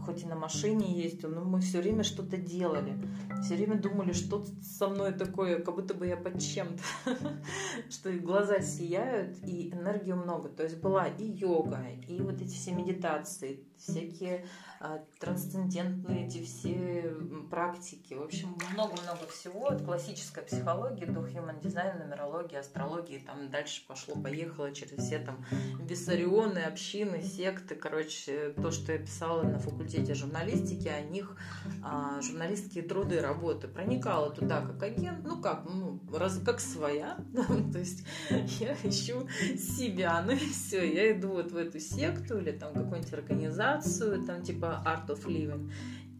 хоть 0.05 0.23
и 0.23 0.27
на 0.27 0.37
машине 0.37 1.03
ездил, 1.03 1.31
но 1.31 1.45
мы 1.45 1.61
все 1.61 1.81
время 1.81 2.03
что-то 2.03 2.37
делали. 2.37 2.97
Все 3.43 3.57
время 3.57 3.77
думали, 3.77 4.13
что 4.13 4.45
со 4.63 4.89
мной 4.89 5.13
такое, 5.13 5.61
как 5.61 5.75
будто 5.75 5.95
бы 5.95 6.07
я 6.07 6.17
под 6.17 6.41
чем-то. 6.41 6.83
Что 7.91 8.13
глаза 8.13 8.61
сияют, 8.61 9.37
и 9.45 9.71
энергии 9.71 10.13
много. 10.13 10.49
То 10.49 10.63
есть 10.63 10.81
была 10.81 11.07
и 11.07 11.25
йога, 11.25 11.85
и 12.09 12.21
вот 12.21 12.41
эти 12.41 12.55
все 12.55 12.73
медитации, 12.73 13.65
всякие 13.77 14.47
трансцендентные 15.19 16.27
эти 16.27 16.43
все 16.43 17.15
практики. 17.51 18.15
В 18.15 18.23
общем, 18.23 18.57
много-много 18.73 19.27
всего 19.29 19.69
от 19.69 19.83
классической 19.83 20.43
психологии 20.43 21.05
до 21.05 21.21
human 21.21 21.61
design, 21.61 22.03
нумерологии, 22.03 22.57
астрологии. 22.57 23.19
Там 23.19 23.51
дальше 23.51 23.83
пошло-поехало 23.87 24.73
через 24.73 25.05
все 25.05 25.19
там 25.19 25.45
виссарионы, 25.81 26.61
общины, 26.61 27.23
секты. 27.23 27.75
Короче, 27.75 28.55
то, 28.57 28.71
что 28.71 28.93
я 28.93 28.99
писала 28.99 29.43
на 29.43 29.59
факультете 29.59 30.15
журналистики, 30.15 30.89
о 30.89 31.01
них 31.01 31.37
а, 31.85 32.21
журналистские 32.21 32.85
труды, 32.85 33.21
работы. 33.21 33.69
Проникала 33.69 34.31
туда 34.31 34.63
как 34.63 34.83
агент, 34.83 35.25
ну 35.25 35.41
как, 35.41 35.65
ну, 35.65 36.01
раз, 36.13 36.41
как 36.45 36.61
своя. 36.61 37.19
То 37.73 37.79
есть 37.79 38.05
я 38.61 38.75
ищу 38.83 39.29
себя, 39.57 40.23
ну 40.23 40.33
и 40.33 40.37
все. 40.39 40.93
Я 40.93 41.13
иду 41.13 41.29
вот 41.29 41.53
в 41.53 41.57
эту 41.57 41.79
секту 41.79 42.39
или 42.39 42.51
там 42.53 42.73
какую-нибудь 42.73 43.13
организацию, 43.13 44.25
там 44.25 44.43
типа 44.43 44.72
Art 44.85 45.09
of 45.09 45.25
Living. 45.27 45.71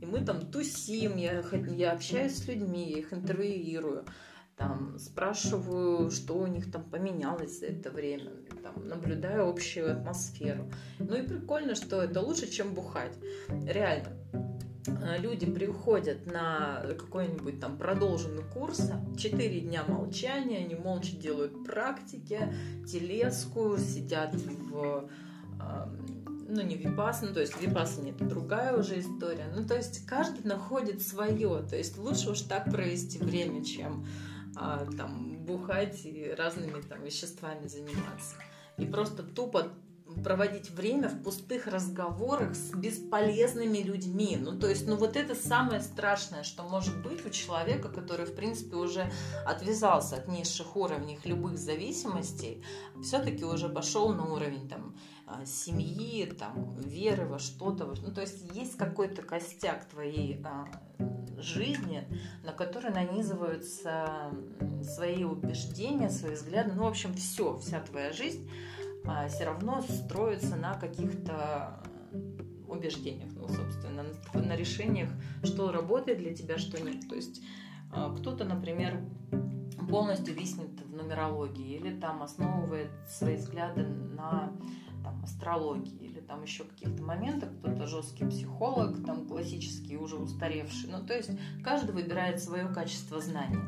И 0.01 0.07
мы 0.07 0.21
там 0.21 0.41
тусим, 0.51 1.17
я, 1.17 1.45
я 1.69 1.93
общаюсь 1.93 2.37
с 2.37 2.49
людьми, 2.49 2.91
я 2.91 2.99
их 2.99 3.13
интервьюирую, 3.13 4.05
там, 4.57 4.99
спрашиваю, 4.99 6.11
что 6.11 6.35
у 6.35 6.47
них 6.47 6.71
там 6.73 6.83
поменялось 6.85 7.61
за 7.61 7.67
это 7.67 7.91
время, 7.91 8.31
там, 8.63 8.89
наблюдаю 8.89 9.49
общую 9.49 9.93
атмосферу. 9.93 10.71
Ну 10.99 11.17
и 11.17 11.27
прикольно, 11.27 11.75
что 11.75 12.03
это 12.03 12.21
лучше, 12.21 12.51
чем 12.51 12.75
бухать. 12.75 13.17
Реально. 13.49 14.11
А, 14.87 15.17
люди 15.19 15.47
приходят 15.47 16.27
на 16.27 16.85
какой-нибудь 16.99 17.61
там 17.61 17.79
продолженный 17.79 18.43
курс, 18.43 18.91
4 19.17 19.61
дня 19.61 19.85
молчания, 19.87 20.59
они 20.59 20.75
молча 20.75 21.17
делают 21.17 21.65
практики, 21.65 22.41
телеску, 22.87 23.77
сидят 23.79 24.35
в 24.35 25.09
ну, 26.53 26.63
не 26.63 26.77
випасана, 26.77 27.33
то 27.33 27.41
есть 27.41 27.61
випасана 27.61 28.09
это 28.09 28.25
другая 28.25 28.77
уже 28.77 29.01
история. 29.01 29.51
Ну, 29.55 29.67
то 29.67 29.75
есть 29.75 30.07
каждый 30.07 30.45
находит 30.45 31.01
свое. 31.01 31.63
То 31.63 31.77
есть 31.77 31.97
лучше 31.97 32.31
уж 32.31 32.43
так 32.43 32.71
провести 32.71 33.19
время, 33.19 33.65
чем 33.65 34.07
а, 34.55 34.87
там 34.97 35.39
бухать 35.45 36.05
и 36.05 36.35
разными 36.37 36.81
там 36.83 37.03
веществами 37.03 37.67
заниматься. 37.67 38.37
И 38.77 38.85
просто 38.85 39.23
тупо 39.23 39.69
проводить 40.23 40.71
время 40.71 41.09
в 41.09 41.23
пустых 41.23 41.67
разговорах 41.67 42.55
с 42.55 42.71
бесполезными 42.71 43.79
людьми. 43.79 44.37
Ну, 44.41 44.59
то 44.59 44.69
есть, 44.69 44.87
ну, 44.87 44.97
вот 44.97 45.17
это 45.17 45.35
самое 45.35 45.81
страшное, 45.81 46.43
что 46.43 46.63
может 46.63 47.03
быть 47.03 47.25
у 47.25 47.31
человека, 47.31 47.89
который, 47.89 48.27
в 48.27 48.35
принципе, 48.35 48.77
уже 48.77 49.11
отвязался 49.47 50.17
от 50.17 50.29
низших 50.29 50.77
уровней 50.77 51.19
любых 51.25 51.59
зависимостей, 51.59 52.63
все-таки 53.03 53.45
уже 53.45 53.69
пошел 53.69 54.13
на 54.13 54.33
уровень 54.33 54.69
там 54.69 54.97
а, 55.27 55.45
семьи, 55.47 56.27
там, 56.27 56.77
веры 56.77 57.27
во 57.27 57.39
что-то. 57.39 57.87
Ну, 57.87 58.13
то 58.13 58.21
есть 58.21 58.43
есть 58.55 58.77
какой-то 58.77 59.23
костяк 59.23 59.89
твоей 59.89 60.43
а, 60.45 60.67
жизни, 61.39 62.07
на 62.45 62.53
который 62.53 62.91
нанизываются 62.93 64.33
свои 64.83 65.25
убеждения, 65.25 66.11
свои 66.11 66.35
взгляды. 66.35 66.73
Ну, 66.73 66.85
в 66.85 66.87
общем, 66.87 67.15
все, 67.15 67.57
вся 67.59 67.81
твоя 67.81 68.13
жизнь 68.13 68.51
все 69.29 69.45
равно 69.45 69.83
строится 69.83 70.57
на 70.57 70.75
каких-то 70.75 71.83
убеждениях, 72.69 73.31
ну, 73.35 73.49
собственно, 73.49 74.05
на, 74.35 74.43
на 74.43 74.57
решениях, 74.57 75.11
что 75.45 75.71
работает 75.71 76.19
для 76.19 76.35
тебя, 76.35 76.59
что 76.59 76.81
нет. 76.83 77.09
То 77.09 77.15
есть 77.15 77.43
а, 77.91 78.15
кто-то, 78.15 78.45
например, 78.45 79.01
полностью 79.89 80.35
виснет 80.35 80.81
в 80.81 80.95
нумерологии 80.95 81.77
или 81.77 81.99
там 81.99 82.23
основывает 82.23 82.91
свои 83.09 83.37
взгляды 83.37 83.83
на 83.85 84.53
там, 85.03 85.23
астрологии 85.23 85.97
или 85.97 86.21
там 86.21 86.43
еще 86.43 86.65
каких-то 86.65 87.03
моментах, 87.03 87.51
кто-то 87.59 87.87
жесткий 87.87 88.25
психолог, 88.25 89.05
там 89.05 89.27
классический, 89.27 89.97
уже 89.97 90.17
устаревший. 90.17 90.91
Ну, 90.91 91.05
то 91.05 91.15
есть 91.15 91.31
каждый 91.63 91.93
выбирает 91.93 92.43
свое 92.43 92.69
качество 92.69 93.21
знания. 93.21 93.61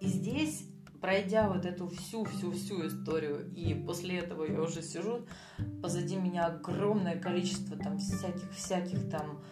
И 0.00 0.08
здесь 0.08 0.66
пройдя 1.02 1.48
вот 1.48 1.66
эту 1.66 1.88
всю-всю-всю 1.88 2.86
историю, 2.86 3.52
и 3.54 3.74
после 3.74 4.18
этого 4.18 4.44
я 4.44 4.62
уже 4.62 4.82
сижу, 4.82 5.26
позади 5.82 6.16
меня 6.16 6.46
огромное 6.46 7.18
количество 7.18 7.76
там 7.76 7.98
всяких-всяких 7.98 9.10
там 9.10 9.42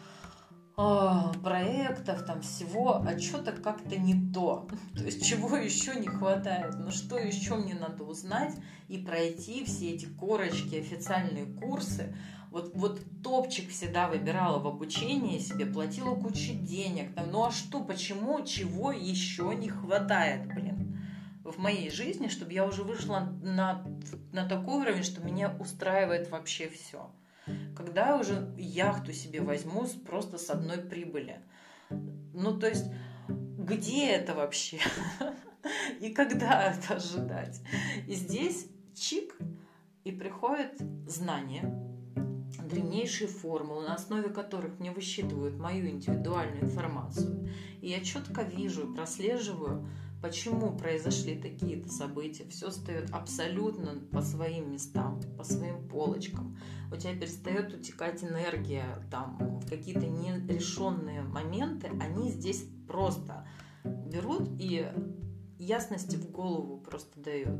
а, 0.76 1.32
проектов, 1.42 2.24
там 2.24 2.40
всего, 2.40 3.02
а 3.04 3.18
что-то 3.18 3.50
как-то 3.50 3.96
не 3.96 4.32
то. 4.32 4.68
То 4.96 5.02
есть 5.02 5.26
чего 5.26 5.56
еще 5.56 5.96
не 5.96 6.06
хватает, 6.06 6.76
ну 6.78 6.92
что 6.92 7.18
еще 7.18 7.56
мне 7.56 7.74
надо 7.74 8.04
узнать 8.04 8.54
и 8.86 8.98
пройти 8.98 9.64
все 9.64 9.90
эти 9.90 10.06
корочки, 10.06 10.76
официальные 10.76 11.46
курсы. 11.46 12.14
Вот, 12.52 12.72
вот 12.74 13.00
топчик 13.22 13.70
всегда 13.70 14.08
выбирала 14.08 14.60
в 14.60 14.66
обучении 14.66 15.38
себе, 15.38 15.66
платила 15.66 16.14
кучу 16.14 16.54
денег. 16.54 17.14
Там, 17.14 17.30
ну 17.30 17.44
а 17.44 17.50
что, 17.50 17.80
почему, 17.80 18.44
чего 18.44 18.92
еще 18.92 19.54
не 19.54 19.68
хватает, 19.68 20.46
блин? 20.46 20.89
В 21.44 21.58
моей 21.58 21.90
жизни, 21.90 22.28
чтобы 22.28 22.52
я 22.52 22.66
уже 22.66 22.82
вышла 22.82 23.32
на, 23.42 23.84
на 24.32 24.48
такой 24.48 24.82
уровень, 24.82 25.02
что 25.02 25.22
меня 25.22 25.54
устраивает 25.58 26.30
вообще 26.30 26.68
все 26.68 27.10
когда 27.74 28.08
я 28.08 28.18
уже 28.18 28.52
яхту 28.58 29.12
себе 29.12 29.40
возьму 29.40 29.86
просто 30.06 30.38
с 30.38 30.50
одной 30.50 30.78
прибыли. 30.78 31.40
Ну, 32.32 32.58
то 32.58 32.68
есть, 32.68 32.86
где 33.28 34.10
это 34.10 34.34
вообще? 34.34 34.78
И 36.00 36.10
когда 36.10 36.72
это 36.72 36.96
ожидать? 36.96 37.60
И 38.06 38.14
здесь 38.14 38.66
чик, 38.94 39.36
и 40.04 40.12
приходит 40.12 40.80
знание, 41.06 41.62
древнейшие 42.64 43.28
формулы, 43.28 43.82
на 43.82 43.94
основе 43.94 44.30
которых 44.30 44.78
мне 44.78 44.92
высчитывают 44.92 45.58
мою 45.58 45.88
индивидуальную 45.88 46.62
информацию. 46.62 47.48
И 47.80 47.88
я 47.88 48.00
четко 48.00 48.42
вижу 48.42 48.90
и 48.90 48.94
прослеживаю, 48.94 49.88
почему 50.22 50.76
произошли 50.76 51.40
такие-то 51.40 51.88
события. 51.88 52.44
Все 52.48 52.70
встает 52.70 53.10
абсолютно 53.12 54.00
по 54.12 54.22
своим 54.22 54.72
местам, 54.72 55.20
по 55.36 55.44
своим 55.44 55.88
полочкам. 55.88 56.58
У 56.92 56.96
тебя 56.96 57.14
перестает 57.14 57.72
утекать 57.72 58.22
энергия, 58.22 58.84
там 59.10 59.60
какие-то 59.68 60.06
нерешенные 60.06 61.22
моменты, 61.22 61.88
они 62.00 62.30
здесь 62.30 62.64
просто 62.86 63.46
берут 63.84 64.48
и 64.58 64.86
ясности 65.58 66.16
в 66.16 66.30
голову 66.30 66.78
просто 66.78 67.20
дают 67.20 67.50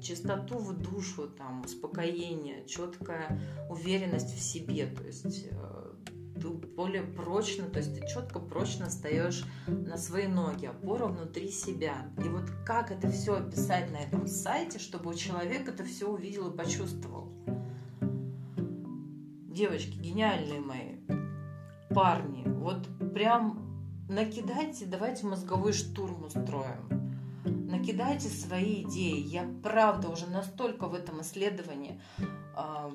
чистоту 0.00 0.58
в 0.58 0.76
душу, 0.78 1.28
там, 1.28 1.62
успокоение, 1.62 2.66
четкая 2.66 3.40
уверенность 3.68 4.34
в 4.34 4.40
себе, 4.40 4.86
то 4.86 5.04
есть 5.04 5.46
э, 5.50 5.94
более 6.48 7.02
прочно, 7.02 7.66
то 7.66 7.78
есть 7.78 7.94
ты 7.94 8.06
четко, 8.06 8.38
прочно 8.38 8.86
встаешь 8.86 9.44
на 9.66 9.96
свои 9.96 10.26
ноги, 10.26 10.66
опора 10.66 11.06
внутри 11.06 11.50
себя. 11.50 12.08
И 12.18 12.28
вот 12.28 12.50
как 12.64 12.90
это 12.90 13.10
все 13.10 13.36
описать 13.36 13.90
на 13.90 13.96
этом 13.96 14.26
сайте, 14.26 14.78
чтобы 14.78 15.14
человек 15.14 15.68
это 15.68 15.84
все 15.84 16.08
увидел 16.08 16.50
и 16.50 16.56
почувствовал? 16.56 17.32
Девочки, 19.48 19.98
гениальные 19.98 20.60
мои, 20.60 20.96
парни, 21.90 22.44
вот 22.46 22.86
прям 23.12 24.06
накидайте, 24.08 24.86
давайте 24.86 25.26
мозговой 25.26 25.72
штурм 25.72 26.24
устроим 26.24 27.00
накидайте 27.70 28.28
свои 28.28 28.82
идеи. 28.82 29.20
Я 29.20 29.48
правда 29.62 30.08
уже 30.08 30.26
настолько 30.26 30.86
в 30.86 30.94
этом 30.94 31.22
исследовании 31.22 32.00
а, 32.54 32.90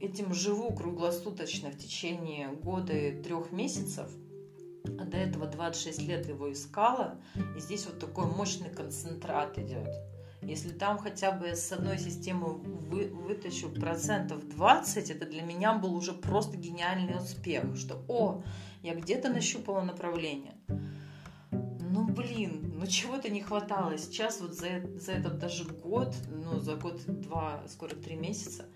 этим 0.00 0.32
живу 0.32 0.72
круглосуточно 0.72 1.70
в 1.70 1.78
течение 1.78 2.48
года 2.48 2.92
и 2.92 3.22
трех 3.22 3.52
месяцев. 3.52 4.10
А 4.98 5.04
до 5.04 5.16
этого 5.16 5.46
26 5.46 6.02
лет 6.02 6.28
его 6.28 6.52
искала. 6.52 7.20
И 7.56 7.60
здесь 7.60 7.86
вот 7.86 7.98
такой 7.98 8.26
мощный 8.26 8.70
концентрат 8.70 9.58
идет. 9.58 9.90
Если 10.40 10.70
там 10.70 10.98
хотя 10.98 11.32
бы 11.32 11.48
с 11.48 11.72
одной 11.72 11.98
системы 11.98 12.54
вы, 12.54 13.08
вытащу 13.08 13.68
процентов 13.70 14.48
20, 14.48 15.10
это 15.10 15.26
для 15.26 15.42
меня 15.42 15.74
был 15.74 15.94
уже 15.94 16.12
просто 16.12 16.56
гениальный 16.56 17.16
успех, 17.16 17.76
что 17.76 18.02
о, 18.08 18.42
я 18.82 18.94
где-то 18.94 19.30
нащупала 19.30 19.82
направление 19.82 20.54
ну 21.90 22.04
блин, 22.04 22.74
ну 22.78 22.86
чего-то 22.86 23.28
не 23.28 23.42
хватало. 23.42 23.96
Сейчас 23.98 24.40
вот 24.40 24.54
за, 24.54 24.82
за 24.96 25.12
этот 25.12 25.38
даже 25.38 25.64
год, 25.64 26.14
ну 26.28 26.60
за 26.60 26.76
год-два, 26.76 27.62
скоро 27.66 27.90
три 27.90 28.16
месяца, 28.16 28.66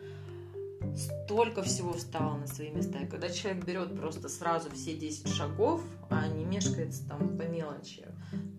столько 0.96 1.62
всего 1.62 1.92
встало 1.92 2.36
на 2.36 2.46
свои 2.46 2.70
места. 2.70 2.98
И 2.98 3.06
когда 3.06 3.28
человек 3.28 3.64
берет 3.64 3.98
просто 3.98 4.28
сразу 4.28 4.70
все 4.70 4.94
10 4.94 5.28
шагов, 5.28 5.82
а 6.10 6.26
не 6.28 6.44
мешкается 6.44 7.08
там 7.08 7.36
по 7.36 7.42
мелочи, 7.42 8.06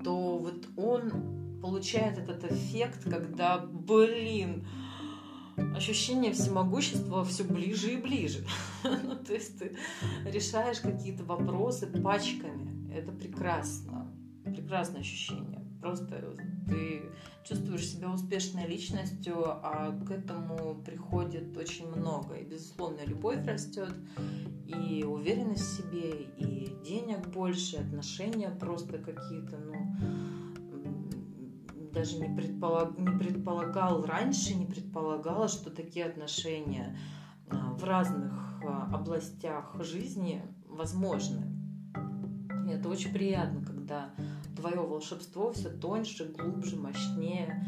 то 0.04 0.38
вот 0.38 0.68
он 0.78 1.60
получает 1.62 2.18
этот 2.18 2.52
эффект, 2.52 3.04
когда, 3.10 3.58
блин, 3.58 4.68
ощущение 5.76 6.34
всемогущества 6.34 7.24
все 7.24 7.44
ближе 7.44 7.94
и 7.94 7.98
ближе. 7.98 8.46
ну, 8.84 9.16
то 9.16 9.34
есть 9.34 9.60
ты 9.60 9.78
решаешь 10.26 10.80
какие-то 10.80 11.24
вопросы 11.24 11.88
пачками. 11.88 12.94
Это 12.94 13.12
прекрасно 13.12 14.04
прекрасное 14.44 15.02
ощущение. 15.02 15.63
Просто 15.84 16.38
ты 16.70 17.12
чувствуешь 17.44 17.86
себя 17.86 18.10
успешной 18.10 18.66
личностью, 18.68 19.36
а 19.46 19.92
к 20.08 20.12
этому 20.12 20.82
приходит 20.86 21.58
очень 21.58 21.94
много. 21.94 22.36
И, 22.36 22.46
безусловно, 22.46 23.02
любовь 23.06 23.46
растет, 23.46 23.94
и 24.66 25.04
уверенность 25.04 25.66
в 25.66 25.78
себе, 25.78 26.12
и 26.38 26.74
денег 26.86 27.28
больше, 27.28 27.76
отношения 27.76 28.50
просто 28.50 28.98
какие-то, 28.98 29.58
ну, 29.58 29.94
даже 31.92 32.18
не, 32.18 32.34
предполаг... 32.34 32.98
не 32.98 33.18
предполагал 33.20 34.06
раньше, 34.06 34.54
не 34.54 34.66
предполагала, 34.66 35.50
что 35.50 35.70
такие 35.70 36.06
отношения 36.06 36.98
а, 37.50 37.74
в 37.74 37.84
разных 37.84 38.32
а, 38.64 38.90
областях 38.94 39.76
жизни 39.84 40.42
возможны. 40.66 41.46
И 42.66 42.72
это 42.72 42.88
очень 42.88 43.12
приятно, 43.12 43.66
когда 43.66 44.14
твое 44.64 44.80
волшебство 44.80 45.52
все 45.52 45.70
тоньше, 45.70 46.26
глубже, 46.26 46.78
мощнее. 46.78 47.66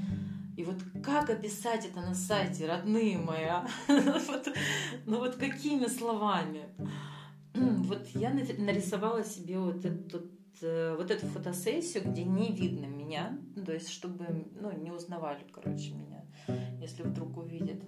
И 0.56 0.64
вот 0.64 0.78
как 1.04 1.30
описать 1.30 1.86
это 1.86 2.00
на 2.00 2.16
сайте, 2.16 2.66
родные 2.66 3.18
мои? 3.18 3.44
А? 3.44 3.68
ну 5.06 5.20
вот 5.20 5.36
какими 5.36 5.88
словами? 5.88 6.64
вот 7.54 8.08
я 8.16 8.32
нарисовала 8.32 9.26
себе 9.26 9.60
вот 9.60 9.84
эту, 9.84 10.22
э, 10.62 10.96
вот 10.98 11.12
эту 11.12 11.28
фотосессию, 11.28 12.10
где 12.10 12.24
не 12.24 12.54
видно 12.54 12.86
меня, 12.86 13.38
то 13.66 13.74
есть 13.74 13.90
чтобы 13.90 14.48
ну, 14.62 14.72
не 14.72 14.92
узнавали, 14.92 15.46
короче, 15.52 15.92
меня, 15.92 16.24
если 16.80 17.04
вдруг 17.04 17.36
увидят. 17.38 17.82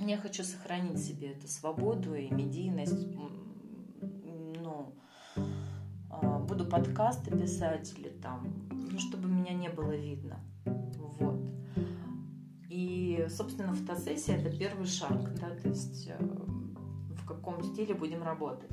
Я 0.00 0.16
хочу 0.16 0.42
сохранить 0.42 0.98
себе 0.98 1.32
эту 1.32 1.46
свободу 1.46 2.14
и 2.14 2.28
медийность, 2.28 3.06
буду 6.48 6.64
подкасты 6.64 7.30
писать 7.30 7.94
или 7.98 8.08
там, 8.08 8.68
ну, 8.70 8.98
чтобы 8.98 9.28
меня 9.28 9.52
не 9.54 9.68
было 9.68 9.96
видно. 9.96 10.40
Вот. 10.64 11.40
И, 12.68 13.26
собственно, 13.28 13.74
фотосессия– 13.74 14.36
это 14.38 14.56
первый 14.56 14.86
шаг, 14.86 15.34
да, 15.40 15.50
то 15.50 15.68
есть 15.68 16.08
э, 16.08 16.18
в 16.20 17.26
каком 17.26 17.62
стиле 17.62 17.94
будем 17.94 18.22
работать. 18.22 18.72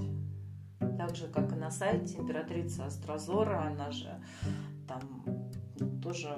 Так 0.97 1.15
же, 1.15 1.27
как 1.27 1.51
и 1.51 1.55
на 1.55 1.71
сайте 1.71 2.17
императрица 2.17 2.85
Астрозора, 2.85 3.67
она 3.67 3.91
же 3.91 4.21
там 4.87 5.01
тоже 6.01 6.35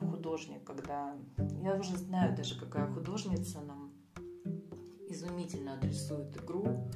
художник, 0.00 0.64
когда... 0.64 1.14
Я 1.62 1.74
уже 1.74 1.96
знаю 1.96 2.36
даже, 2.36 2.58
какая 2.58 2.86
художница 2.92 3.60
нам 3.60 3.92
изумительно 5.08 5.74
адресует 5.74 6.36
игру. 6.36 6.88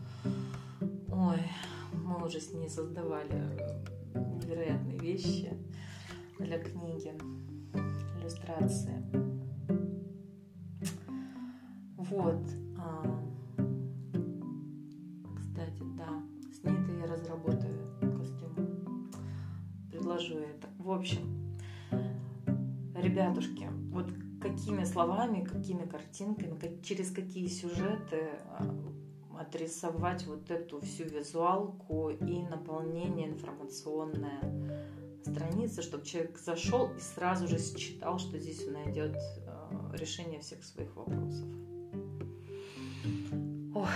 Ой, 1.13 1.41
мы 1.93 2.25
уже 2.25 2.41
с 2.41 2.53
ней 2.53 2.69
создавали 2.69 3.81
невероятные 4.15 4.99
вещи 4.99 5.53
для 6.39 6.59
книги, 6.59 7.13
иллюстрации. 8.21 9.03
Вот. 11.97 12.43
А, 12.77 13.23
кстати, 15.37 15.83
да, 15.97 16.23
с 16.53 16.65
ней-то 16.65 16.93
я 16.99 17.07
разработаю 17.07 18.17
костюм. 18.17 19.11
Предложу 19.91 20.39
это. 20.39 20.69
В 20.79 20.91
общем, 20.91 21.57
ребятушки, 22.97 23.69
вот 23.93 24.11
какими 24.41 24.85
словами, 24.85 25.45
какими 25.45 25.85
картинками, 25.85 26.83
через 26.83 27.11
какие 27.11 27.47
сюжеты 27.47 28.31
а, 28.59 28.65
отрисовать 29.51 30.27
вот 30.27 30.51
эту 30.51 30.81
всю 30.81 31.05
визуалку 31.05 32.11
и 32.11 32.43
наполнение 32.43 33.29
информационное 33.29 34.41
страницы, 35.23 35.83
чтобы 35.83 36.05
человек 36.05 36.39
зашел 36.39 36.91
и 36.97 37.01
сразу 37.01 37.49
же 37.49 37.59
считал, 37.59 38.19
что 38.19 38.39
здесь 38.39 38.65
он 38.67 38.75
найдет 38.75 39.17
э, 39.17 39.97
решение 39.97 40.41
всех 40.41 40.65
своих 40.65 40.95
вопросов. 40.95 41.47
Ох. 43.75 43.89